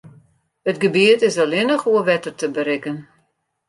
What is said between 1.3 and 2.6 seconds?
allinnich oer wetter te